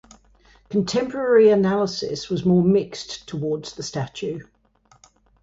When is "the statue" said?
3.75-4.39